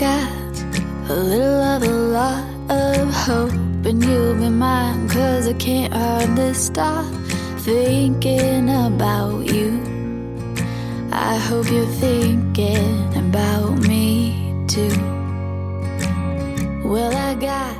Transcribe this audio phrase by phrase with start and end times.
[0.00, 0.32] got
[1.10, 3.52] a little of a lot of hope,
[3.84, 7.04] and you'll be mine, cause I can't hardly stop
[7.58, 9.78] thinking about you.
[11.12, 14.88] I hope you're thinking about me too.
[16.82, 17.76] Well, I got.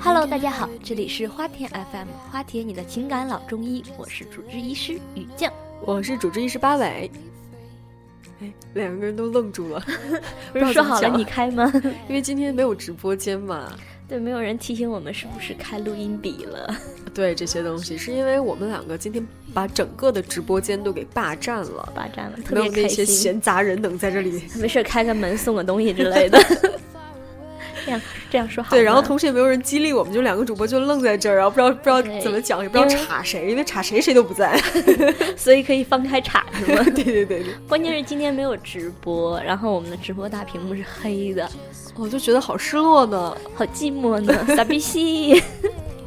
[0.00, 5.52] Hello，大家好，这里是花田 FM，花田你的情感老中医，我是主治医师雨酱。
[5.82, 7.08] 我是主治医师八尾。
[8.40, 9.82] 哎， 两个人都愣住了，
[10.52, 11.70] 不是说好了你开吗？
[12.08, 13.72] 因为今天没有直播间嘛。
[14.08, 16.74] 对，没有人提醒我们是不是开录音笔了。
[17.14, 22.88] 对这些东西，是因为我们两个今天把整个的直播间都给霸占了，霸占了，特没有那。
[22.88, 24.42] 些闲杂人等在这里。
[24.56, 26.38] 没事，开个门送个东西之类的。
[27.90, 28.70] 这样这样说好。
[28.70, 34.56] 对，然后同时也没有人激励我们，就两个主播就愣在这儿，然后不知道不知道怎么讲，也不知道因为查谁，因为插谁谁都不在。
[35.36, 36.84] 所以可以放开插是吗？
[36.94, 41.48] 对对对对，关键是今天没有直播，然后我们的直播大屏幕是黑的，
[41.96, 45.42] 我就觉得好失落呢，好寂寞呢，傻逼西，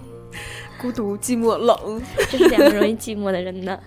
[0.81, 2.01] 孤独、寂寞、冷。
[2.29, 3.77] 这是两个容易寂寞的人呢。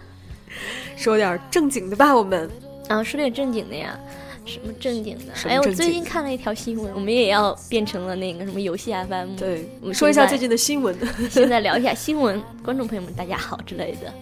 [0.97, 2.51] 说点正经的吧，我们
[2.89, 3.99] 啊说点正经的呀，
[4.47, 5.33] 什么正经的？
[5.49, 10.97] 哎，我最近看了一条新闻，我们也要变成了那个什么游戏 FM。，对我们说一下最近的新闻。
[11.29, 14.15] 现在聊一下新闻，观众朋友们大家好之类的。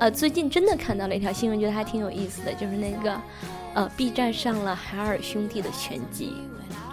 [0.00, 3.16] 呃，最近真的看到了一条新闻，觉得还挺有意思的，就是那个
[3.74, 6.32] 呃 B 站上了海尔兄弟的全集，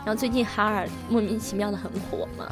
[0.06, 2.48] 然后最近海尔莫名其妙的很火嘛，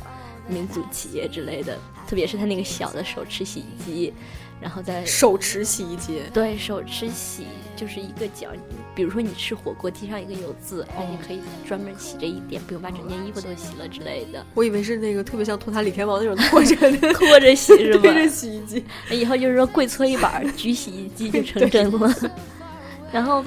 [0.47, 4.13] 民族企业之类的，特别是他那个小的手持洗衣机，
[4.59, 7.45] 然后在手持洗衣机，对手持洗
[7.75, 8.49] 就是一个角，
[8.97, 18.01] 比如说你吃火锅滴上一个油渍，那你可以专门洗这一点，不用把整件衣服都洗了之类的，我以为是那个特别像托塔李天王那种拖着 拖着洗是吧？
[18.01, 18.83] 推着洗衣机。
[19.11, 22.11] 以后就是说跪搓衣板儿举洗衣机就成真了。
[23.13, 23.45] 然后，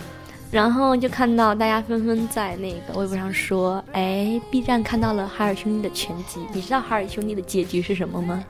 [0.52, 8.44] 然后就看到大家纷纷在那个微博上说：“哎，B 站看到了海尔兄弟的全集，你知道海尔兄弟的结局是什么吗？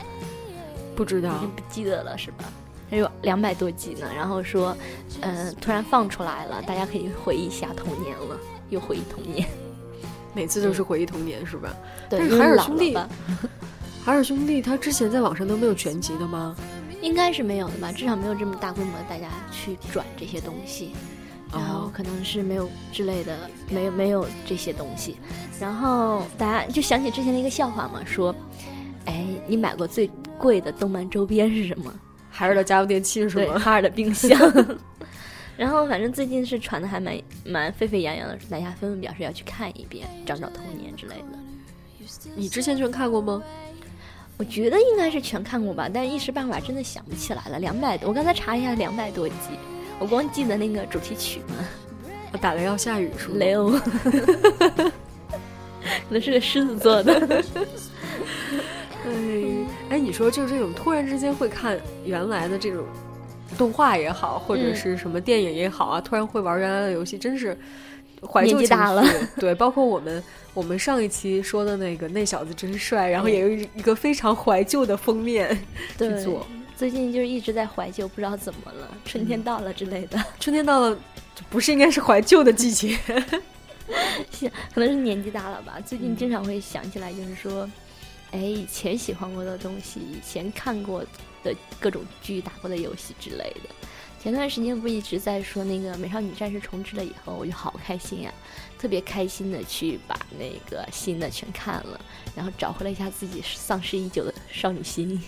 [0.95, 2.45] 不知道已经不记得了是吧？
[2.91, 4.07] 还有两百多集呢。
[4.15, 4.77] 然后说，
[5.21, 8.37] 嗯、突然放出来了，大家可以回忆一下童年了，
[8.69, 9.49] 又回忆童年。
[10.35, 11.75] 每次都是回忆童年是吧？
[12.09, 13.09] 对，海尔兄弟吧
[14.05, 16.55] 海尔兄弟他之前在网上都没有全集的吗？
[17.03, 20.93] 应该是没有的吧，至少没有这么大规模的大家去转这些东西，
[21.53, 23.37] 然后哦可能是没有之类的，
[23.71, 25.17] 没有没有这些东西，
[25.59, 28.35] 然后大家就想起之前的一个笑话嘛，说，
[29.07, 31.93] 哎，你买过最贵的动漫周边是什么？
[32.41, 33.59] 海尔的家用电器是对，吗？
[33.59, 34.31] 哈尔的冰箱。
[35.59, 37.15] 然后反正最近是传的还蛮
[37.45, 41.39] 蛮沸沸扬扬的，大家纷纷表示要去看一遍，找找童年之类的。
[42.35, 43.43] 你之前全看过吗？
[44.39, 47.59] 我觉得应该是全看过吧，但是一时半会儿真的想不起来了。
[47.59, 49.35] 两百多，我刚才查一下，两百多集，
[49.99, 51.57] 我光记得那个主题曲嘛，
[52.33, 53.35] 我打雷要下雨是吗？
[53.37, 53.69] 雷欧，
[54.81, 54.91] 可
[56.09, 57.45] 能是个狮子座的。
[59.05, 59.11] 哎，
[59.91, 62.87] 哎，你说就是这种突然之间会看原来的这种
[63.59, 67.59] 动画也好，或者嗯是什么电影也好啊，突然会玩原来的游戏，真是
[68.23, 69.27] 怀旧情年纪大了绪。
[69.41, 70.23] 对，包括我们
[70.55, 75.51] 我们上一期说的那个那小子真帅，然后也有一个非常怀旧的封面
[75.99, 76.47] 去对做。
[76.77, 80.97] 最近就是一直在怀旧，不知道怎么了，春天到了之类的， 春天到了，
[81.51, 82.97] 不是应该是怀旧的季节？
[84.73, 85.79] 可能是年纪大了吧。
[85.85, 87.69] 最近经常会想起来，就是说，
[88.33, 91.05] 哎，以前喜欢过的东西，以前看过
[91.43, 93.71] 的各种剧、打过的游戏之类的。
[94.23, 98.33] 前段时间不一直在说那个《美少女战士》重置了以后，我就好开心呀、
[98.79, 102.01] 特别开心的去把那个新的全看了，
[102.37, 105.21] 然后找回了一下自己丧失已久的少女心。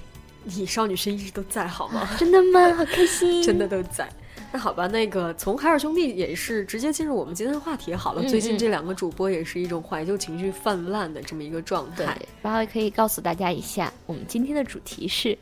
[0.44, 2.06] 你少女心一直都在好吗？
[2.18, 2.74] 真的吗？
[2.74, 3.42] 好开心！
[3.44, 4.08] 真的都在。
[4.52, 8.22] 那好吧，那个从海尔兄弟也是直接进入我们今天的话题好了。
[8.22, 15.36] 嗯最近嗯这两个主播也是一种怀旧情绪泛滥的这么一个状态，，然后可以告诉大家一下，我们今天的主题是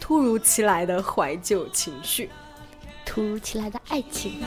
[0.00, 2.30] 突如其来的怀旧情绪。
[3.04, 4.40] 突如其来的爱情。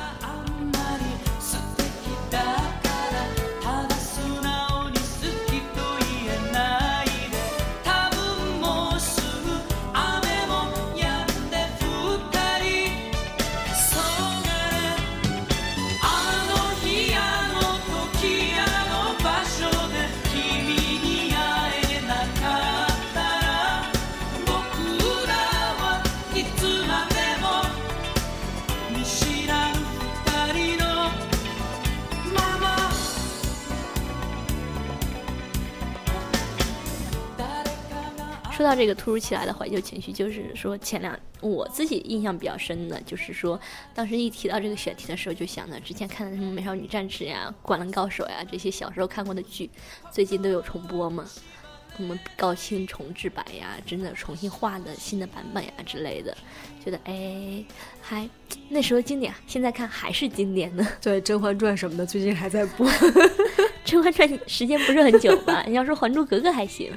[38.61, 43.59] 说到这个突如其来的怀旧情绪，就是说前两我自己印象比较深的，就是说
[43.95, 49.67] 当时一提到这个选题的时候，就想到之前看的什么《美少女战士》呀、《灌篮高手》呀这些小时候看过的剧，
[50.11, 51.25] 最近都有重播嘛。
[51.97, 56.37] 什么高清重制版呀，真的重新画的新的版本呀之类的，
[56.85, 57.65] 觉得哎，
[57.99, 58.29] 还
[58.69, 60.87] 那时候经典，现在看还是经典呢。
[61.01, 62.87] 对《甄嬛传》什么的，最近还在播。
[63.83, 65.63] 《甄嬛传》时间不是很久吧？
[65.67, 66.91] 你要说《还珠格格》还行，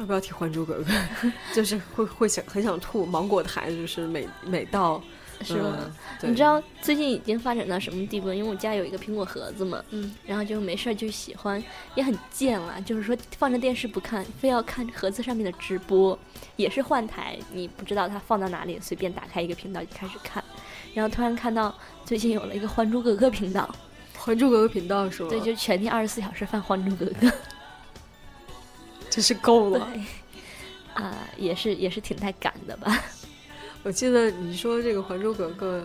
[0.00, 0.92] 要不要提《还珠格格》？
[1.54, 3.04] 就是会会想很想吐。
[3.04, 5.00] 芒果台就是每每到
[5.44, 5.76] 是吗？
[5.78, 5.92] 嗯
[6.30, 8.30] 你知道最近已经发展到什么地步？
[8.32, 11.62] 因为我家有一个苹果盒子嘛，嗯，然后就没事儿就喜欢，
[11.94, 16.18] 也很贱了，就是说放着电视不看，非要看盒子上面的直播，
[16.56, 20.42] 也是换台，你不知道它放到哪里，随便打开一个频道就开始看，
[20.94, 21.74] 然后突然看到
[22.04, 23.68] 最近有了一个《还珠格格》频道，
[24.18, 25.30] 《还珠格格》频道是吗？
[25.30, 27.26] 对，就全天二十四小时放《还珠格格》，
[29.10, 29.92] 真是够了。，
[30.94, 33.02] 啊、也是也是挺带感的吧，
[33.84, 35.80] 我记得你说这个《还珠格格》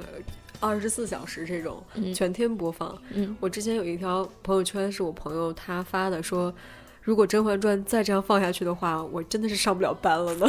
[0.60, 6.54] 二十四小时这种嗯全天播放，嗯，我之前有一条朋友圈是我朋友他发的，说
[7.01, 10.48] 如果《甄嬛传》再这样放下去的话，我真的是上不了班了呢。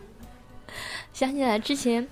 [1.12, 2.06] 想起来之前，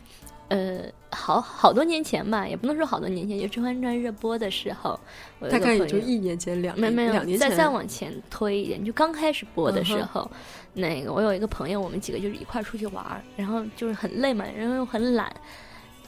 [0.49, 4.99] 呃，好好多年前吧，也不能说好多年前，就《甄嬛传》热播的时候，
[5.41, 10.31] 我大概也就一年前、两没没有两年前，再再往前推一点，就刚开始播的时候，
[10.75, 15.35] 那个我有一个朋友，我们几个就是一块儿出去玩儿，然后就是很累嘛，然后又很懒，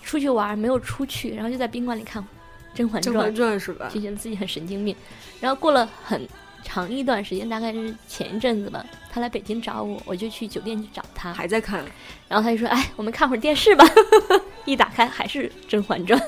[0.02, 2.22] 出去玩儿没有出去，然后就在宾馆里看
[2.74, 3.88] 《甄嬛传《甄传嬛》，传》是吧？
[3.92, 4.94] 就觉得自己很神经病。
[5.40, 6.26] 然后过了很
[6.68, 11.84] 长一段时间，大概是前一阵子吧，他来北京找我，我就去酒店去找他，还在看，
[12.28, 13.84] 然后他就说：“哎，我们看会儿电视吧。
[14.66, 16.20] ”一打开还是《甄嬛传》，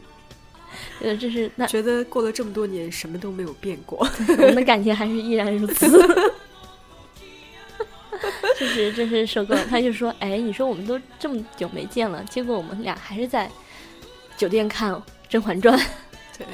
[1.02, 3.98] 呃，这是那觉得过了这么多年，什么都没有变过。
[4.38, 5.86] 我们的感情还是依然如此。
[8.58, 13.50] 就是这是受够，他就说：“哎，你说我们都这么久没见了，结果我们俩还是在
[14.36, 14.92] 酒店看
[15.28, 15.78] 《甄嬛传》，
[16.36, 16.46] 对，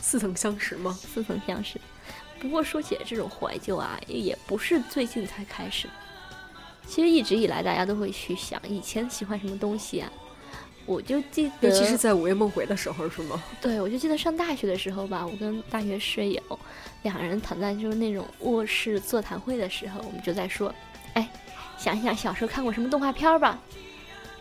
[0.00, 0.98] 似曾相识吗？
[1.14, 1.78] 似曾相识。”
[2.40, 5.88] 不过说起来，这种怀旧啊，也不是最近才开始。
[6.86, 10.10] 其实一直以来，大家都会去想以前喜欢什么东西啊。
[10.86, 13.40] 我就记得，尤其是在午夜梦回的时候，是吗？
[13.60, 16.42] 对，我就记得上大学的时候吧，我跟大学室友
[17.02, 20.74] 两人躺在就是那种卧室座谈会的时候，我们就在说，
[21.14, 21.30] 哎，
[21.78, 23.56] 想一想小时候看过什么动画片儿吧，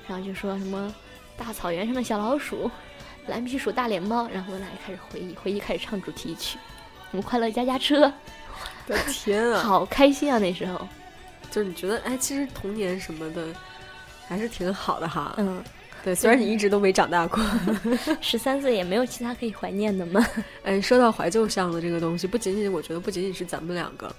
[0.08, 0.92] 然后就说什么
[1.38, 2.72] 大草原上的小老鼠、
[3.28, 6.58] 蓝皮鼠大脸猫，然后我俩就开始回忆，回忆开始唱主题曲，
[7.12, 8.12] 什么快乐家家车，
[8.88, 9.60] 我的天啊！
[9.64, 10.88] 好开心啊那时候，
[11.52, 13.48] 就是你觉得，哎，其实童年什么的
[14.28, 15.34] 还是挺好的哈。
[15.38, 15.64] 嗯，
[16.04, 17.44] 对，虽然你一直都没长大过。
[18.22, 20.26] 十三岁也没有其他可以怀念的吗？
[20.64, 24.14] 哎，说到怀旧向的这个东西，不仅仅我觉得不仅仅是咱们两个，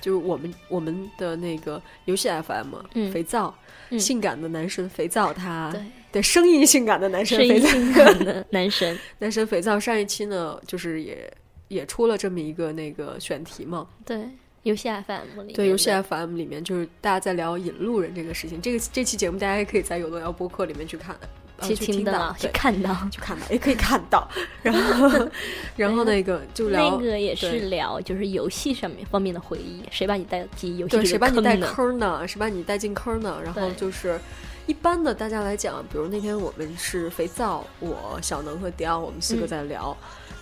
[0.00, 3.52] 就是我们我们的那个游戏 FM，、嗯肥皂，
[3.90, 5.82] 嗯性感的男神肥皂，他对，
[6.12, 11.28] 对声音性感的男神是一肥皂，性感的男神，男神肥皂上一期呢，就是也
[11.68, 14.18] 也出了这么一个那个选题嘛，对，
[14.62, 21.16] 游戏 FM 里对，游戏 FM 里面就是大家在聊引路人这个事情，这个这期节目大家也可以在有乐聊播客里面去看，
[21.58, 22.94] 呃、去去听到，去，看到。
[23.10, 24.28] 去看到，也可以看到，
[24.62, 25.28] 然后
[25.76, 32.26] 然后那个就聊那个也是聊，就是游戏上面方面的回忆，谁把你带进游戏对，谁把你带坑呢？
[32.28, 33.40] 谁把你带进坑呢？
[33.44, 34.20] 然后就是
[34.66, 39.96] 一般的，大家来讲，比如那天我们是肥皂，我小能和迪奥，我们四个嗯在聊，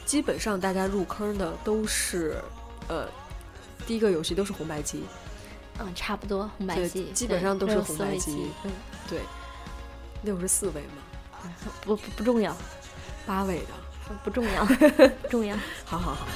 [0.04, 2.36] 基本上大家入坑的都是
[2.88, 3.08] 呃。
[3.86, 5.04] 第一个游戏都是红白机，
[5.78, 8.72] 嗯，差不多红白机，基本上都是红白机嗯，
[9.10, 9.20] 对，
[10.22, 11.50] 六十四位嘛，
[11.84, 12.56] 不不不重要，
[13.26, 14.64] 八位的，不重要，
[15.20, 15.54] 不重要。
[15.84, 16.24] 好好好.
[16.24, 16.30] Oh.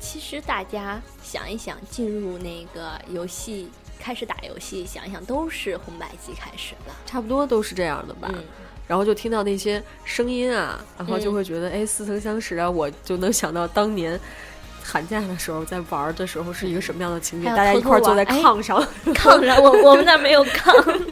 [0.00, 3.68] 其实大家想一想，进入那个游戏，
[4.00, 6.92] 开始打游戏，想一想都是红白机开始的。
[7.06, 8.30] 差不多都是这样的吧。
[8.32, 8.42] 嗯，
[8.88, 14.18] 然后就听到那些声音啊，然后就嗯会觉得哎、似曾相识啊，我就能想到当年。
[14.82, 17.54] 寒假的时候，在玩儿的时候是一个什么样的情景？
[17.54, 18.82] 大家一块儿坐在炕上，
[19.14, 21.02] 炕上，我 我们那儿没有炕。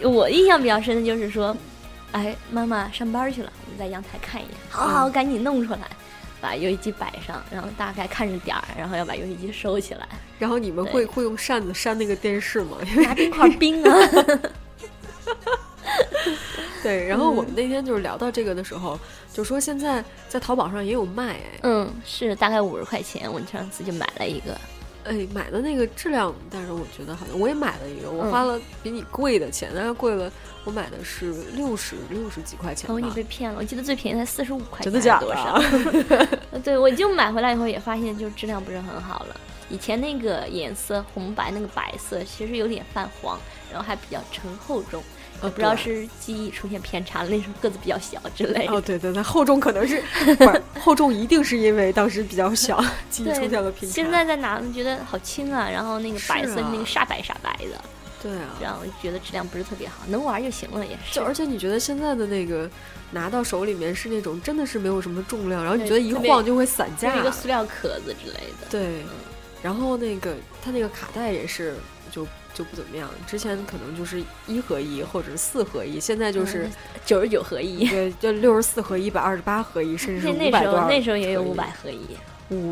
[0.00, 1.54] 我印象比较深的就是说，
[2.12, 5.80] 哎，妈妈上班去了，我们在阳台看一眼，好好，赶紧弄出来，
[6.40, 12.78] 把游戏机摆上，然后大概看着点儿，然后要把游戏机收起来，然后你们会会用扇子扇那个电视吗？
[12.96, 13.98] 拿冰块冰啊。
[16.82, 18.98] 对，然后我们那天就是聊到这个的时候，
[19.32, 24.58] 就说现在在淘宝上也有卖，哎，嗯，是大概五十块钱，我上次就买了一个。
[25.04, 30.30] 哎，买的那个质量，但是我觉得好像我也买了一个，我嗯花了比你贵的钱，但是贵了，
[30.64, 32.90] 我买的是六十六十几块钱。
[32.90, 33.58] 哦，你被骗了！
[33.58, 35.58] 我记得最便宜才四十五块钱，真的假多少？
[35.58, 36.28] 的 啊？
[36.52, 39.40] 呃对，我就买回来以后也发现，就质量不是很好了。
[39.68, 43.38] 以前那个颜色红白那个白色其实有点泛黄，
[43.70, 45.04] 然后还比较沉厚重，也
[45.48, 48.72] 不知道是记忆出现偏差了，那时候个子比较小之类的。
[48.74, 50.02] 哦，对对对，厚重可能是
[50.36, 53.94] 不是厚重，一定是因为当时比较小， 记忆出现了偏差。
[53.94, 57.80] 现在再拿觉得好轻啊，然后那个白色啊那个煞白煞白的，
[58.22, 61.14] 对啊，然后觉得质量不是特别好，能玩就行了，也是。
[61.14, 62.68] 就而且你觉得现在的那个
[63.12, 68.66] 拿到手里面是那种真的是没有什么重量，然后你觉得一晃就会散架，一个塑料壳子之类的。
[68.70, 69.02] 对，
[69.62, 71.74] 然后那个它那个卡带也是
[72.54, 76.72] 就就不怎么样，之前可能就是一合一或者是四合一，现在就是嗯
[77.06, 77.88] 九十九合一。
[77.88, 82.16] 对，就六十四合一、百二十八合一，甚至是那那时候那时候也有五百合一，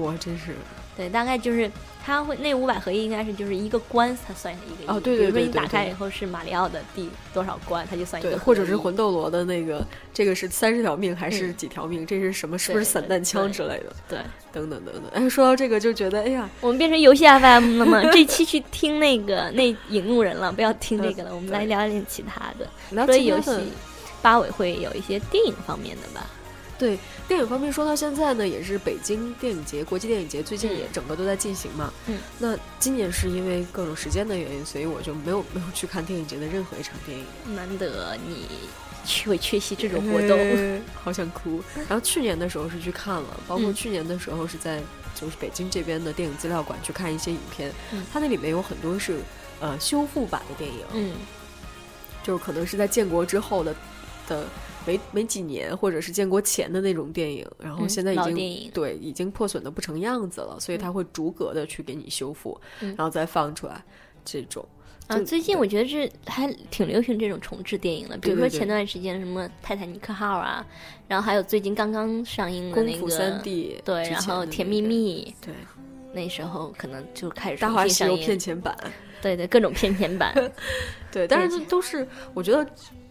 [0.01, 0.55] 哇，真是
[0.99, 1.71] 对，大概就是
[2.05, 12.05] 它会那五百合一应该是就是一个关它算一个亿哦对比如说对对对你打开以后是马里奥的第多少关，它就算一个对，或者是魂斗罗的那个，这个是三十条命还是嗯几条命？
[12.05, 12.59] 这是什么？
[12.59, 13.93] 是不是散弹枪之类的？
[14.09, 14.19] 对。
[14.51, 15.05] 等等等等。
[15.13, 18.03] 哎，说到这个就觉得，哎呀，我们变成游戏 FM 了吗？
[18.11, 22.67] 这期去听那个那引路人了，不要听这个了，我们来聊点其他的。
[22.91, 23.53] 聊所以游戏
[24.21, 26.27] 八尾会有一些电影方面的吧？
[26.79, 31.93] 对电影方面说到现在呢，也是北京电影节、国际电影节最近也嗯整个都在进行嘛。
[32.07, 37.25] 嗯，那今年是因为各种时间的原因，所以我就没有没有去看电影节的任何一场电影。
[37.55, 38.47] 难得你
[39.05, 41.63] 去 会缺席这种活动，哎好想哭。
[41.75, 44.81] 然后去年的时候是去看了，包括嗯去年的时候是在
[45.15, 49.19] 就是北京这边的电影资料馆去看一些影片，嗯它那里面有很多是
[49.59, 51.13] 呃修复版的电影，嗯，
[52.23, 53.75] 就是可能是在建国之后的
[54.29, 54.45] 的
[54.87, 63.83] 没没几年，或者是建国前的那种电影，然后嗯现在已经、对已经破损的不成样子了，所以嗯它会逐格的去给你修复，嗯然后再放出来
[64.25, 64.65] 这种。
[65.09, 70.67] 啊，最近我觉得这还挺流行这种重置电影的，比如说前段时间什么《泰坦尼克号》啊，
[71.09, 75.55] 然后还有最近刚刚上映的功那个夫三 D 对，然后甜蜜蜜，对
[76.13, 78.77] 那时候可能就开始《大重话西游》骗钱版。
[79.23, 80.33] 对对，各种骗钱版，
[81.11, 82.65] 对，但是这都是我觉得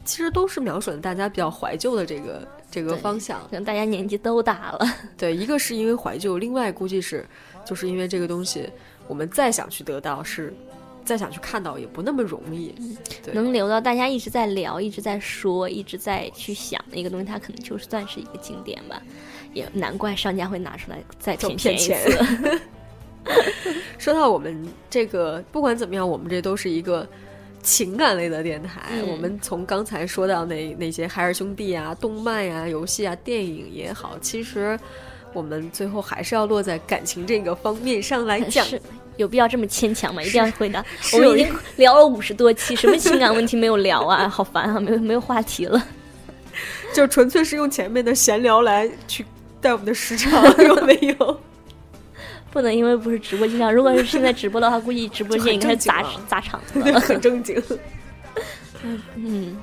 [0.08, 3.50] 其实都是瞄准了大家比较怀旧的这个这个方向可。
[3.52, 7.24] 能大家年纪都大了， 对，一个是因为怀旧，另外估计是
[7.66, 8.68] 就是因为这个东西，
[9.08, 10.52] 我们再想去得到是。
[11.06, 12.76] 再想去看到也不那么容易，
[13.32, 19.02] 能留到大家一直在聊、一直在说、一直在去想的一个东西，它可能就算是一个经典吧。
[19.54, 22.60] 也难怪商家会拿出来再就骗骗钱一次。
[23.98, 27.08] 说到我们这个，不管怎么样，我们这都是一个
[27.68, 28.82] 情感类的电台。
[28.92, 34.80] 嗯我们从刚才说到那那些海尔兄弟啊、动漫呀、游戏啊、电影也好，其实
[35.34, 38.66] 我们最后还是要落在感情这个方面上来讲。
[38.66, 38.82] 是
[39.18, 40.22] 有必要这么牵强吗？
[40.24, 40.86] 一定要回答。
[41.14, 44.30] 我们已经聊了五十多期， 什么情感问题没有聊啊？
[44.30, 45.84] 好烦啊，没有没有话题了。
[46.94, 49.26] 就纯粹是用前面的闲聊来去
[49.60, 51.42] 带我们的时长，有没有？
[52.52, 57.00] 不能因为不是直播经常，如果是现在直播的话，估计直播间应该是砸砸场子对，了。
[57.02, 57.62] 很正经。
[59.16, 59.58] 嗯，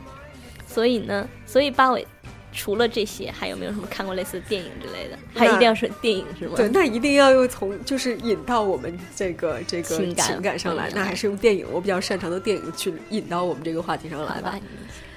[0.67, 2.07] 所以呢，所以八尾
[2.53, 5.19] 除了这些，还有没有什么看过类似的电影之类的？
[5.35, 6.55] 还一定要说电影是吗？
[6.57, 14.59] 对，那一定要用从就是引到我们这个这个情感上来，嗯那还是用电影，我比较擅长的电影去引到我们这个话题上来吧。，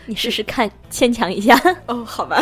[0.08, 1.56] 你你试试看，牵强一下。
[1.88, 2.42] 哦，好吧，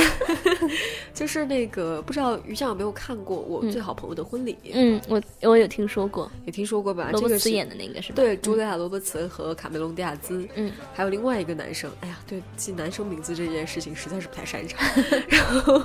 [1.13, 4.53] 就是那个不知道于酱有没有看过《我嗯最好朋友的婚礼》？
[4.74, 7.10] 嗯，我我有听说过，也听说过吧？
[7.12, 8.15] 罗伯茨演的那个是吧？
[8.15, 11.91] 对，茱莉亚·罗伯茨和卡梅隆·迪亚兹，嗯，还有另外一个男生。
[12.01, 14.79] 哎呀，对记男生名字这件事情实在是不太擅长。
[15.27, 15.84] 然后，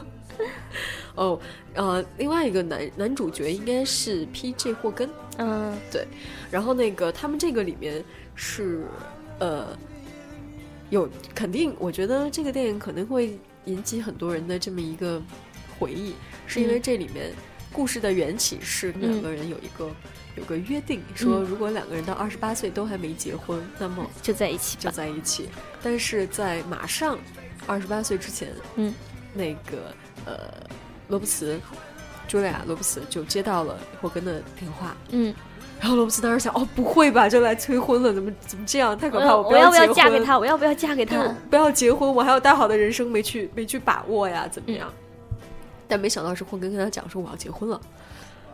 [1.14, 1.40] 哦，
[1.74, 4.72] 呃，另外一个男男主角应该是 P.J.
[4.74, 5.08] 霍根。
[5.38, 6.06] 嗯对
[6.50, 8.84] 然后那个他们这个里面是
[9.38, 9.68] 呃
[10.90, 15.20] 有肯定，我觉得这个电影可能会引起很多人的这么一个
[15.78, 16.14] 回忆，
[16.46, 17.32] 是因为嗯这里面
[17.72, 19.90] 故事的缘起是嗯两个人有一个、
[20.36, 24.90] 有个约定，说嗯如果两个人到二十八岁都还没结婚，那么就在一起就。
[24.90, 25.48] 在一起。
[25.82, 27.18] 但是在马上
[27.66, 28.92] 二十八岁之前，嗯，
[29.32, 29.94] 那个
[30.26, 30.68] 呃
[31.08, 31.58] 罗伯茨。
[32.28, 35.34] 茱莉亚·罗伯茨就接到了霍根的电话，嗯，
[35.80, 39.34] 然后罗伯茨当时想，哦，不会吧，就来催婚了，怎么怎么这样，太可怕！
[39.34, 40.38] 我要不我要不要嫁给他？
[40.38, 41.34] 我要不要嫁给，他？
[41.48, 44.88] 不要结婚，我还有大好的人生没去没去把握呀，怎么样？
[44.88, 44.94] 嗯
[45.88, 47.74] 但没想到是霍根跟他讲说我要结婚了，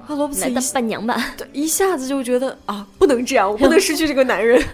[0.06, 1.22] 啊，罗伯茨来当伴娘吧。
[1.36, 4.64] 对一下子就觉得啊，不能这样，我不能失去这个男人。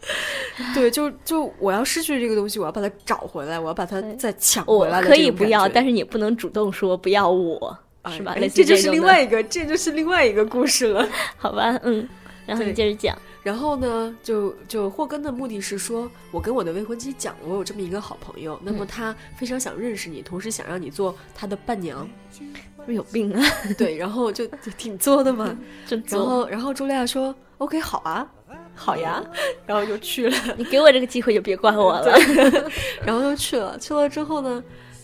[0.74, 5.14] 对，就就我要失去这个东西，我要把它找回来，我要把它再抢回来的可。
[5.14, 7.78] 以不要，但是你不能主动说不要我。
[8.02, 8.32] 哎是吧？
[8.36, 11.08] 哎类似这就是另外一个，这就是另外一个故事了。
[11.36, 12.08] 好吧，嗯，
[12.46, 22.40] 然后你接着讲，然后呢，就就霍根的目的是说，我跟我的未婚妻讲了，我有这么一个好朋友，那么嗯他非常想认识你，同时想让你做他的伴娘，是
[22.84, 23.44] 不是有病啊？
[23.78, 25.56] 对，然后就就挺作的嘛。
[26.08, 28.28] 然后然后茱莉亚说：“OK，好啊，
[28.74, 29.22] 好呀。”
[29.64, 32.12] 然后就去了，你给我这个机会就别怪我了。
[33.06, 33.78] 然后就去了。
[33.78, 34.62] 去了之后呢，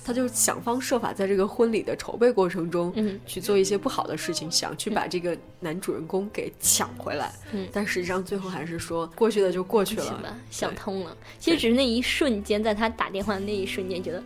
[0.08, 7.30] 他就想方设法在这个婚礼的筹备过程中，嗯去做一些不好的事情，想去把这个男主人公给抢回来。
[7.52, 10.34] 嗯但实际上最后还是说，过去的就过去了。
[10.50, 11.14] 想通了。
[11.38, 14.22] 其实只是那一瞬间，在他打电话的那一瞬间，觉得，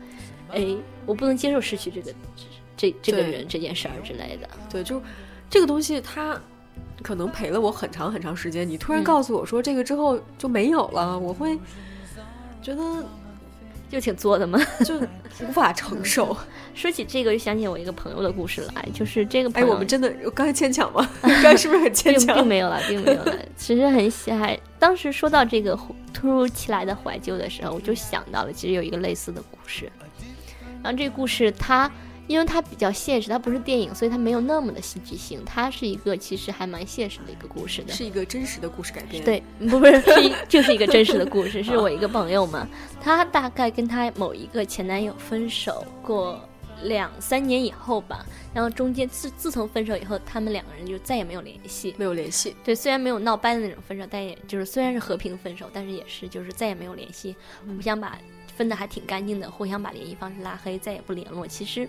[0.52, 2.14] 哎，我不能接受失去这个
[2.76, 4.48] 这这个人这件事儿之类的。
[4.70, 5.02] 对，就
[5.50, 6.40] 这个东西，他
[7.02, 8.68] 可能陪了我很长很长时间。
[8.68, 11.58] 你突然嗯告诉我说这个之后就没有了，我会
[12.62, 13.04] 觉得
[13.92, 14.58] 就挺作的嘛。
[14.84, 14.98] 就
[15.46, 16.36] 无法承受。
[16.74, 21.08] 说起这个，就想起我一个朋友的故事来，就是这个朋哎，我们真的我刚才牵强吗？
[21.20, 22.46] 刚才是不是很牵强并？
[22.46, 23.36] 没有了，并没有了。
[23.56, 25.78] 其实很喜爱当时说到这个
[26.14, 29.90] 突如其来的怀旧的时候，我就想到了，其实有一个类似的故事。
[30.82, 31.90] 然后这个故事它，
[32.26, 35.42] 因为它比较现实，它不是电影，所以它没有那么的戏剧性。
[35.44, 37.92] 它是一个其实还蛮现实的一个故事的。
[37.92, 42.66] 是一个真实的故事改编。，对，不不是，是一就是一个真实的故事，是我一个朋友嘛，
[43.00, 46.40] 她大概跟她某一个前男友分手过
[46.84, 48.24] 两三年以后吧，
[48.54, 51.94] 然后中间自自从分手以后，他们两个人就再也没有联系。
[51.98, 52.56] 没有联系。
[52.64, 57.36] 对，虽然没有闹掰的那种分手，但也就是虽然是和平分手，但是也是就是再也没有联系，
[57.66, 58.18] 互相把
[58.56, 61.46] 分的还挺干净的，互相把联系方式拉黑，再也不联络。
[61.46, 61.88] 其实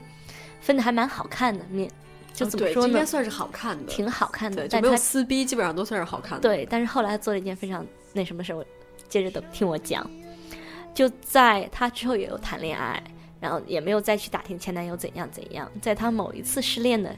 [0.63, 1.89] 分的还蛮好看的，面
[2.33, 3.91] 就怎么说呢这应该，算是好看的。
[3.91, 6.41] 挺好看的没有但他撕逼，基本上都算是好看的。
[6.41, 8.65] 对，但是后来做了一件非常那什么事儿，我
[9.07, 10.09] 接着等听我讲。
[10.95, 13.03] 就在他之后也有谈恋爱，
[13.39, 15.69] 然后也没有再去打听前男友怎样怎样。
[15.81, 17.15] 在他某一次失恋的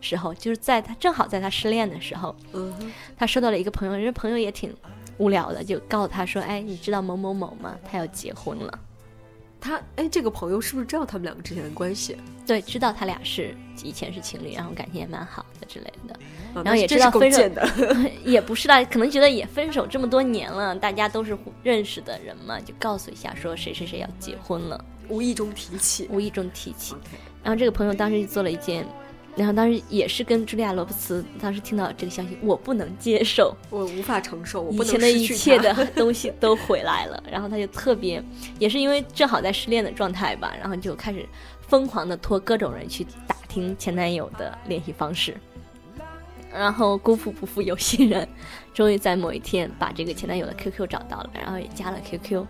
[0.00, 4.74] 时候，就是在他正好在他失恋的时候，嗯哼，他收到了一个朋友，人家朋友也挺
[5.18, 7.76] 无聊的，就告诉他说：“哎，你知道某某某吗？
[7.84, 8.78] 他要结婚了。
[9.60, 12.16] 他哎，这个朋友是不是知道他们两个之间的关系？”
[12.46, 16.14] 对，知道他俩是以前是情侣，然后感情也蛮好的之类的。
[16.54, 17.68] 啊然后也知道分手贱的。
[18.24, 26.08] 也不是啦，可能觉得也分手这么多年了，大家都是认识的人嘛，就告诉一下说谁谁谁要结婚了，无意中提起。
[26.10, 26.94] 无意中提起。
[27.42, 28.86] 然后这个朋友当时就做了一件，
[29.36, 38.22] 然后当时也是跟茱莉亚·罗伯茨当时听到这个消息，我不能接受，我无法承受，我不能以前的一切的东西都回来了，然后他就特别，
[38.58, 41.28] 也是因为正好在失恋的状态吧，然后就开始
[41.68, 45.36] 疯狂的托各种人去打听前男友的联系方式，
[46.50, 48.26] 然后辜负不负有心人，
[48.72, 52.42] 终于在某一天把这个前男友的 QQ 找到了，然后也加了 QQ，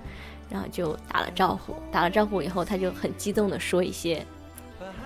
[0.48, 4.24] 然后就打了招呼，打了招呼以后，他就很激动的说一些。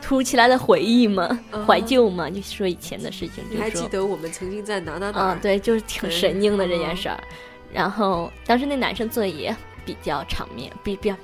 [0.02, 7.20] 突如其来的回忆嘛，嗯怀旧嘛，就说以前的事情，你还记得我们曾经在哪哪哪儿？，啊对，就是挺神经的这件嗯事儿。
[7.72, 9.54] 然后当时那男生做的也
[9.84, 11.16] 比较场面，比比较，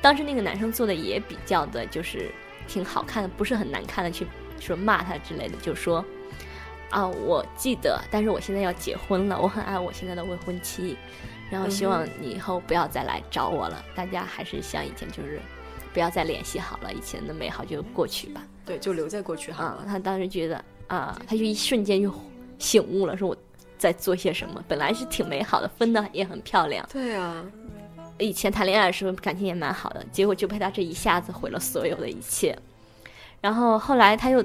[0.00, 2.30] 当时那个男生做的也比较的，就是
[2.66, 4.26] 挺好看的，不是很难看的，去
[4.58, 6.04] 说骂他之类的，就说
[6.90, 10.96] 啊，我记得，但是我现在要结婚了，我很爱我现在的未婚妻，
[11.50, 15.40] 然后希望你以后不要再来找我了，大家还是像以前就是。
[15.92, 18.42] 不要再联系好了，以前的美好就过去吧。
[18.64, 22.12] 对，就留在过去哈啊了。，他当时觉得啊，他就一瞬间就
[22.58, 23.36] 醒悟了，说我
[23.76, 24.62] 在做些什么。
[24.66, 27.44] 本来是挺美好的，分的也很漂亮，对啊，
[28.18, 32.56] 以前谈恋爱的时候感情也蛮好的，结果就被他这一下子毁了所有的一切。
[33.40, 34.44] 然后后来他又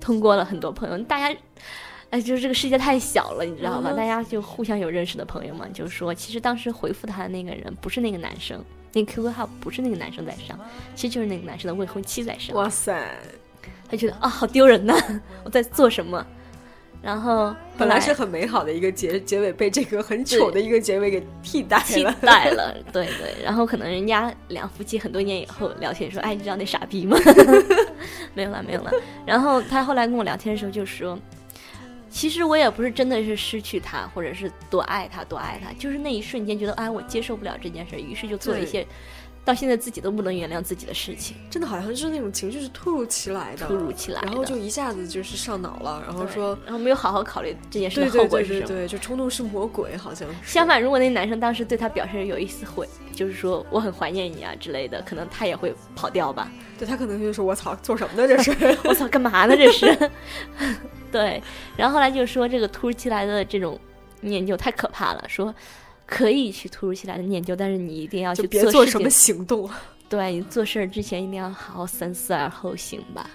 [0.00, 1.36] 通过了很多朋友，大家。
[2.10, 3.90] 哎，就是这个世界太小了，你知道吧？
[3.90, 10.58] 嗯哼大家就互相有认识的朋友嘛，就说其实当时回复他的那个人不是那个男生，那个 QQ 号不是那个男生在上，
[10.94, 12.56] 其实就是那个男生的未婚妻在上。
[12.56, 12.98] 哇塞，
[13.90, 14.94] 他觉得啊，好丢人呐！
[15.44, 16.24] 我在做什么？
[17.02, 22.02] 然后本来是很美好的一个结结尾，被这个很丑的一个结尾给替代替。
[22.22, 23.34] 代了，对对。
[23.44, 27.14] 然后可能人家两夫妻很多年以后聊天说：“哎，你知道那傻逼吗？”
[28.32, 28.90] 没有了，没有了。
[29.26, 31.18] 然后他后来跟我聊天的时候就说
[32.14, 38.86] ：“其实我也不是真的是失去他，或者是多爱他多爱他，就是那一瞬间觉得哎，我接受不了这件事，于是就做了一些
[39.44, 44.20] 到现在自己都不能原谅自己的事情，真的好像就是那种情绪是突如其来的，突如其来。
[44.22, 48.60] 然后就一下子就是上脑了，然后说，然后没有好好考虑这件事的对对后果是什么。
[48.60, 50.28] 对对对，就冲动是魔鬼，好像。
[50.44, 56.48] 相反，如果那男生当时对他表示有一丝悔，就是说我很怀念你啊之类的，可能他也会跑掉吧。
[56.78, 58.28] 对他可能就说：“我操，做什么呢？
[58.28, 58.52] 这是。
[58.88, 60.10] 我操，干嘛呢这是？
[61.14, 61.40] 对，
[61.76, 63.78] 然后后来就说这个突如其来的这种
[64.22, 65.54] 念旧太可怕了，说
[66.04, 69.70] 可以去突如其来的念旧，但是你一定要去做别做什么行动。
[70.08, 73.30] 对你做事儿之前一定要好好三思而后行吧。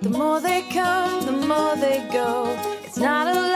[0.00, 2.48] The more they come, the more they go.
[2.86, 3.51] It's not a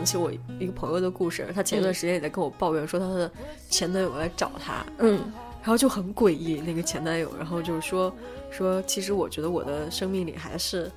[0.00, 3.30] 想起我一个朋友的故事，他前段时间也在跟我抱怨说他的
[3.68, 5.20] 前男友来找他，嗯，
[5.60, 8.10] 然后就很诡异那个前男友，然后就是说
[8.50, 10.90] 说其实我觉得我的生命里还是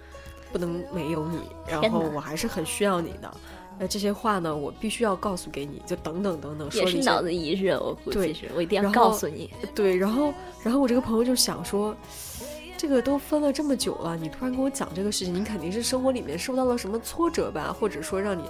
[0.54, 3.30] 不能没有你，然后我还是很需要你的。
[3.78, 11.94] 那这些话呢，我必须要告诉给你，就等等等等，说是脑子一热，我估对计是我一定要告诉你，对，然后然后我这个朋友就想说，
[12.78, 18.44] 这个都分了这么久了，你突然跟我讲这个事情，你肯定是生活里面受到了什么挫折吧，或者说让你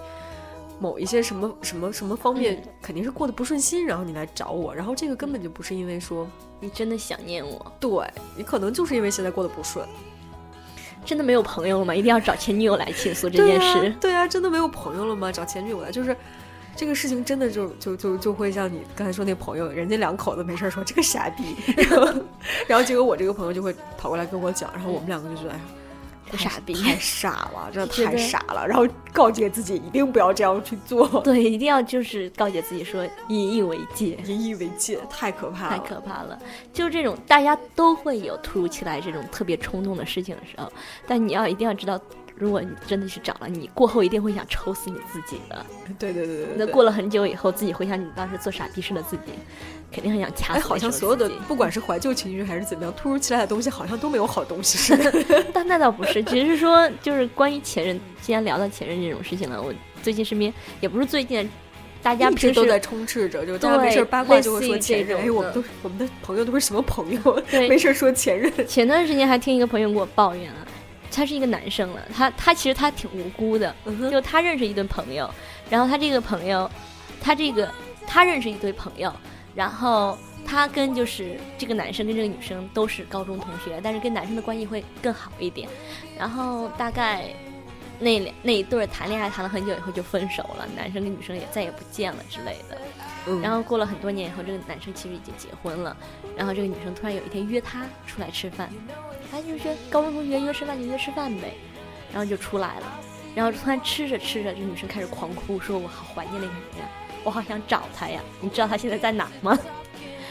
[0.84, 6.28] 某一些什么什么什么方面嗯肯定是过得不顺心，然后你来找我，然后这个根本就不是因为说，
[6.60, 7.90] 你真的想念我，对
[8.36, 9.88] 你可能就是因为现在过得不顺
[11.06, 11.96] 真的没有朋友了吗？
[11.96, 13.96] 一定要找前女友来倾诉这件事啊，。
[14.02, 15.32] 对啊，真的没有朋友了吗？
[15.32, 16.14] 找前女友来就是。
[16.76, 22.22] 这个事情真的就就就就会像你刚才说那朋友，人家两口子没事儿说这个傻逼，然后
[22.68, 25.83] 然后结果我这个朋友就会跑过来跟我讲，然后我们两个就觉得哎呀，不
[26.38, 36.38] 傻逼太傻了，真的太傻了，然后告诫自己一定不要这样去做，对，一定要就是告诫自己说引以为戒，引以为戒，太可怕了太，可怕了。
[36.72, 40.72] 就这种大家都会有突如其来这种特别冲动的事情的时候，
[41.08, 42.00] 但你要一定要知道，
[42.36, 45.66] 如果你真的去找了，你过后一定会想抽死你自己的。
[46.00, 46.66] 对对对对对对。
[46.66, 49.34] 那过了很久以后，自己回想你当时做傻逼事的自己，
[49.94, 55.46] 肯定很想掐哎，好像所有的不管是怀旧情绪还是怎么样，突如其来的东西好像都没有好东西似的。
[55.54, 60.52] 但那倒不是，只是说就是关于前任，既然聊到前任这种事情了，我最近身边
[60.82, 61.50] 也不是最近，
[62.02, 65.20] 大家一直平时都在充斥着，就大家没事八卦就会说前任。
[65.22, 67.42] 哎，我们的都我们的朋友都是什么朋友？
[67.50, 68.52] 对没事说前任。
[68.68, 70.68] 前段时间还听一个朋友给我抱怨了，
[71.12, 75.30] 他是一个男生了，他他其实他挺无辜的，嗯就他认识一对朋友，
[75.70, 76.70] 然后他这个朋友，
[77.22, 77.70] 他这个
[78.06, 79.14] 他认识一对朋友，
[79.56, 85.70] 然后他跟就是这个男生跟这个女生都是高中同学，但是跟男生的关系会更好一点，
[86.18, 87.34] 然后大概。
[88.00, 92.78] 那两那一对谈恋爱谈了很久以后就分手了，男生跟女生也再也不见了之类的。
[93.28, 95.96] 嗯然后过了很多年以后，这个男生其实已经结婚了，
[96.36, 98.68] 然后这个女生突然有一天约他出来吃饭，
[99.32, 101.54] 他就说高中同学约吃饭就约吃饭呗，
[102.12, 103.00] 然后就出来了，
[103.36, 106.90] 然后突然吃着吃着，这女生开始狂哭，说我好怀念那个人呀，
[107.24, 109.58] 我好想找他呀，你知道他现在在哪吗？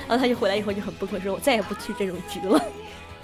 [0.08, 2.58] 然后他就回来以后就很崩溃，说我再也不去这种局了，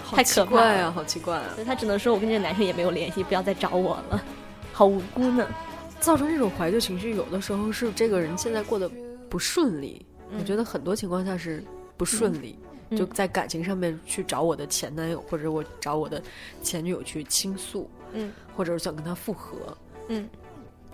[0.01, 1.49] 好太可怕了奇怪啊，好奇怪啊！
[1.55, 4.23] 所以他只能说我跟这个男生也没有联系，不要再找我了，
[4.73, 5.47] 好无辜呢。
[5.99, 8.89] 造成这种怀旧情绪，有的时候是这个人现在过得
[9.29, 10.05] 不顺利。
[10.31, 11.63] 我嗯觉得很多情况下是
[11.97, 12.57] 不顺利，
[12.89, 16.23] 嗯就在感情上面去找我的前男友，或者我找我的
[16.63, 19.77] 前女友去倾诉，嗯或者是想跟他复合。
[20.07, 20.27] 嗯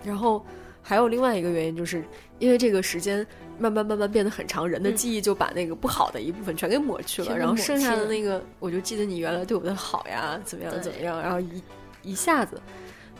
[0.02, 0.44] 然后
[0.88, 2.04] 还有另外一个原因，就是
[2.38, 3.26] 因为这个时间
[3.58, 11.60] 慢慢慢慢变得很长，人的嗯记忆就把那个不好的一部分全给抹去了，然后剩下的那个，我就记得你原来对我的好呀，怎么样怎么样，然后一
[12.04, 12.62] 一下子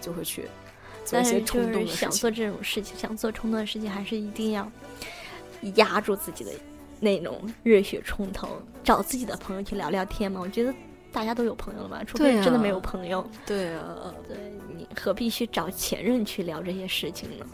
[0.00, 0.44] 就会去
[1.04, 1.96] 做一些冲动的事情。
[1.96, 4.70] 想做这种事情，想做冲动的事情，还是一定要
[5.74, 6.52] 压住自己的
[7.00, 8.48] 那种热血冲头，
[8.84, 10.40] 找自己的朋友去聊聊天嘛。
[10.40, 10.72] 我觉得
[11.16, 14.36] 大家都有朋友了吧，除非真的没有朋友，对啊，对
[14.76, 17.46] 你何必去找前任去聊这些事情呢？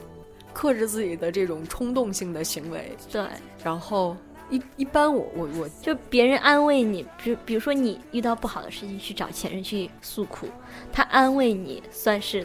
[0.52, 3.24] 克制自己的这种冲动性的行为，对，
[3.62, 4.16] 然后
[4.50, 10.48] 一一般我我我就别人安慰你，比如比如说你遇到不好的事情去找前任去诉苦，
[10.92, 12.44] 他安慰你算是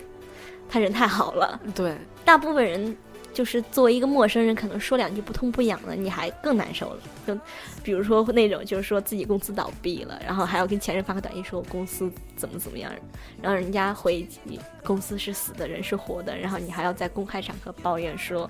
[0.70, 1.60] 他人太好了。
[1.74, 1.98] 对。
[2.24, 2.96] 大部分人
[3.38, 7.00] 就是作为一个陌生人，可能说两句不痛不痒的，你还更难受了。
[7.28, 7.40] 就
[7.84, 12.92] 比如说那种，就是说自己公司倒闭了，然后还要跟前任发个短信说我公司怎么怎么样，
[13.40, 18.50] 然后人家回击公司是死的，人是活的，然后你还要在公开场合抱怨说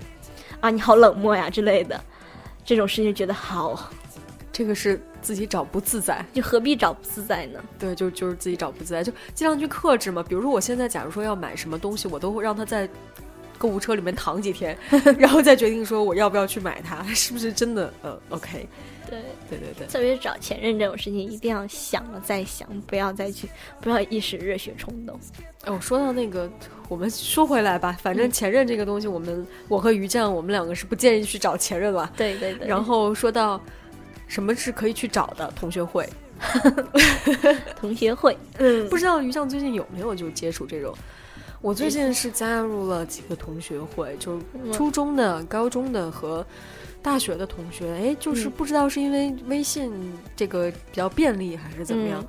[0.60, 2.02] 啊你好冷漠呀之类的，
[2.64, 3.90] 这种事情觉得好，
[4.50, 7.62] 这个是自己找不自在，就何必找不自在呢？
[7.78, 10.22] 对，就就是自己找不自在，就尽量去克制嘛。
[10.26, 12.88] 比如说我现在假如说要买什么东西，我都会让他在
[13.58, 14.76] 购物车里面躺几天，
[15.18, 17.92] 然后再决定说我要不要去买它，是不是真的？
[18.02, 18.66] 呃，OK，
[19.10, 19.18] 对，
[19.50, 23.48] 对对对，特别是找前任这种事情，一定要想了再想，不要再去，
[23.80, 25.18] 不要一时热血冲动。
[25.66, 26.50] 哦，说到那个，
[26.88, 32.10] 我们说回来吧，反正前任这个东西，我们我和于酱我们两个是不建议去找前任了。
[32.16, 32.68] 对对对。
[32.68, 33.60] 然后说到
[34.28, 36.08] 什么是可以去找的同学会
[37.76, 40.94] 同学会，嗯，不知道于酱最近有没有就接触这种？
[41.60, 44.40] 我最近是加入了几个同学会，就
[44.72, 46.46] 初中的、高中的和
[47.02, 47.90] 大学的同学。
[47.92, 49.92] 哎，就是嗯不知道是因为微信
[50.36, 52.24] 这个比较便利，还是怎么样，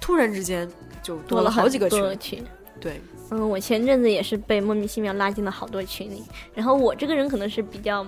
[0.00, 0.68] 突然之间
[1.02, 2.18] 就多了好几个群。
[2.18, 2.44] 群。
[2.80, 6.22] 对，嗯，我前阵子也是被莫名其妙拉进了好多群里，
[6.54, 8.04] 然后我这个人可能是比较。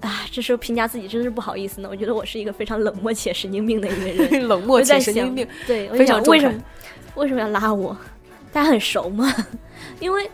[0.00, 1.88] 啊，这时候评价自己真的是不好意思呢。
[1.90, 5.46] 我觉得我是一个非常冷漠且神经病的一个人， 冷漠且神经病。
[5.66, 6.62] 对，我非常为什么
[7.16, 7.96] 为什么要拉我？
[8.52, 9.32] 大家很熟吗？
[10.00, 10.30] 因为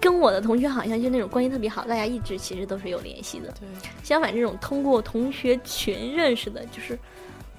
[0.00, 3.52] 跟我的同学好像就那种关系特别好，大家一直其实都是有联系的。
[3.60, 3.68] 对，
[4.02, 6.98] 相反，这种通过同学群认识的，就是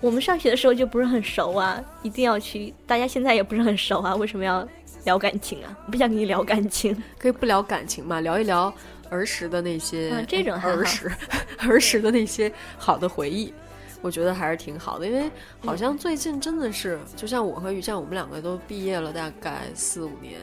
[0.02, 2.74] 我们上学的时候就不是很熟啊，一定要去。
[2.88, 4.68] 大家现在也不是很熟啊，为什么要
[5.04, 5.78] 聊感情啊？
[5.92, 6.96] 不想跟你聊感情。
[7.18, 8.74] 可以不聊感情嘛，聊一聊
[9.10, 11.12] 儿时的那些，嗯这种还好儿时
[11.60, 13.54] 儿时的那些好的回忆，
[14.02, 15.06] 我觉得还是挺好的。
[15.08, 15.30] 因为
[15.66, 20.40] 好像最近真的是，就像我和于酱，我们两个都毕业了大概四五年。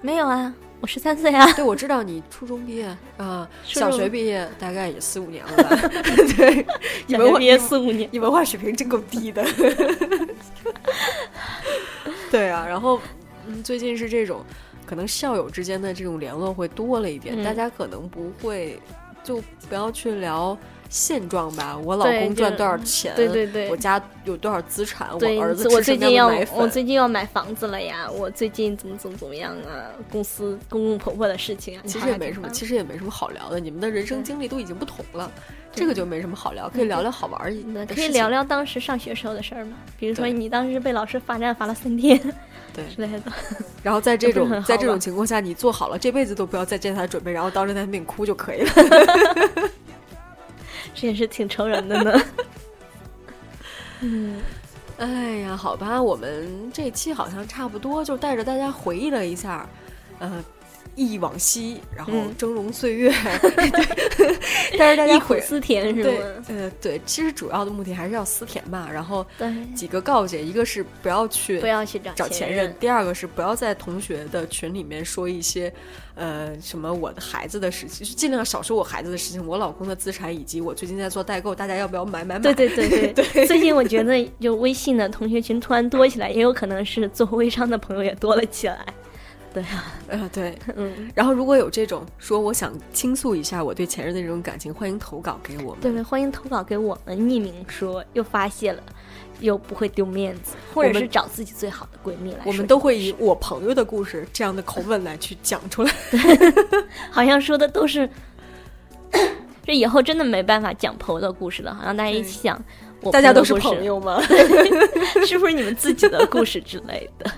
[0.00, 1.44] 没有啊，我十三岁啊。
[1.54, 5.76] 对，我知道你初中毕业啊，小学毕业大概也四五年了吧？
[6.36, 6.64] 对，
[7.06, 9.44] 你小学毕业四五年，你文化水平真够低的。
[12.30, 13.00] 对啊，然后
[13.46, 14.44] 嗯，最近是这种，
[14.86, 18.80] 可能校友之间的这种联络会多了一点，嗯大家可能不会
[19.28, 20.56] 就不要去聊
[20.88, 21.76] 现状吧。
[21.76, 23.12] 我老公赚多少钱？
[23.14, 25.10] 对对对我家有多少资产？
[25.10, 26.28] 我儿子我最近要？
[26.54, 29.92] 我最近要买房子了呀，我最近怎么怎么怎么样啊？
[30.10, 33.60] 公司公公婆婆的事情啊，其实也没什么，其实也没什么好聊的。
[33.60, 35.30] 你们的人生经历都已经不同了，
[35.70, 42.18] 这个就没什么好聊，可以聊聊好玩儿那的可以聊聊当时上学时候的事儿吗，比如说你当时被老师罚站罚了三天
[42.74, 43.32] 对之类的。
[43.82, 48.72] 然后在这种在这种情况下，你做好了这辈子都不要再见他的准备，然后当着他的面哭就可以了。
[50.94, 52.20] 这也是挺成人的呢。
[54.00, 54.40] 嗯，
[54.98, 59.68] 哎呀，好吧，我们这期好像差不多，就带着大家回忆了一下，
[60.18, 60.44] 呃，
[60.98, 64.36] 忆忆往昔，然后嗯峥嵘岁月，对，
[64.76, 65.40] 但是大家回。
[65.40, 68.88] 思甜是对吗？，呃，对，其实主要的目的还是要思甜吧。
[68.92, 75.72] 然后对，几个告诫，一个是不要去不要去找找前前任，第二个是不要在同学的群里面说一些，
[76.16, 82.40] 呃，什么我的孩子的事情，就尽量少说我孩子的事情，我老公的资产以及我最近在做代购，大家要不要买买买？
[82.40, 88.84] 对对对对对最近我觉得就微信的同学群突然多起来，也有可能是做微商的朋友也多了起来。
[89.58, 90.56] 对啊， 呃，对。
[90.76, 95.80] 嗯，然后如果有这种说我想倾诉一下我对前任的这种感情，欢迎投稿给我们。
[95.80, 98.82] 对对，欢迎投稿给我们，匿名说又发泄了，
[99.40, 102.44] 又不会丢面子，或者是找自己最好的闺蜜来说。
[102.46, 105.92] 我们都会以我朋友的故事这样的口吻来去讲出来。
[107.10, 108.08] 好像说的都是，
[109.66, 112.62] 这以后真的没办法讲朋友的故事了，好像大家一起讲
[113.12, 114.20] 大家都是朋友吗？
[115.26, 117.30] 是不是你们自己的故事之类的？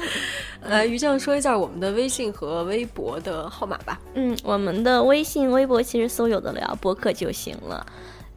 [0.68, 4.00] 来，于酱说一下我们的微信和微博的号码吧。
[4.14, 7.86] 嗯，我们的微信、微博其实搜“有的聊”播客就行了，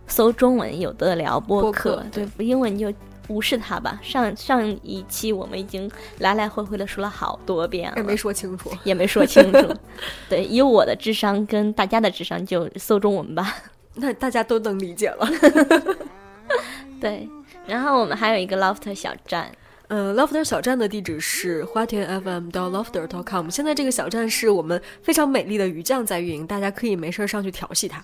[0.07, 2.93] 搜中文“有的聊”播播客，客对，英文就
[3.27, 3.99] 无视它吧。
[4.03, 8.71] 上上一期我们已经来来回回的说了好多遍了，也没说清楚。
[8.83, 9.73] 也没说清楚。
[10.29, 13.55] 对，以我的智商跟大家的智商，就搜中文吧。
[13.95, 15.27] 那大家都能理解了。
[17.01, 17.27] 对，
[17.65, 19.51] 然后我们还有一个 Loft 小站，
[19.89, 23.49] 嗯、l o f t e r 小站的地址是花田 FM 到 lofter.com。
[23.49, 28.03] 现在这个小站是我们非常美丽的鱼酱在运营，大家可以没事儿上去调戏它。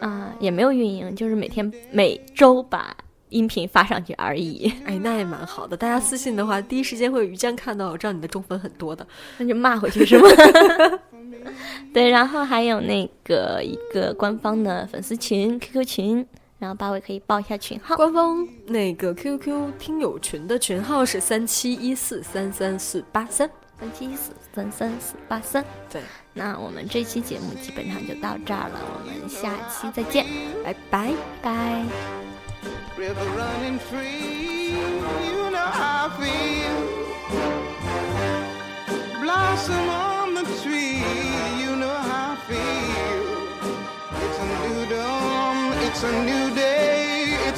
[0.00, 2.96] 啊、也没有运营，就是每天每周把
[3.28, 4.72] 音频发上去而已。
[4.84, 5.76] 哎，那也蛮好的。
[5.76, 9.06] 大家私信的话，第一时间会有鱼酱看到，我知道你的中粉很多的。
[9.38, 10.28] 那就骂回去是吗？
[11.94, 16.26] 对，然后还有那个一个官方的粉丝群 QQ 群，
[16.60, 17.96] 然后八位可以报一下群号。
[17.96, 23.50] 官方那个 QQ 听友群的群号是三七一四三三四八三。
[23.80, 25.64] 三七一四三三四八三。
[25.90, 26.02] 对，
[26.34, 30.26] 那我们这期节目基本上就到这儿了，我们下期再见，
[30.62, 31.14] 拜拜。
[31.40, 31.82] 拜。
[32.98, 34.74] river running free.
[34.74, 36.76] You know how I feel.
[39.22, 41.00] Blossom on the tree.
[41.64, 43.48] You know how I feel.
[44.12, 45.30] It's a new dawn.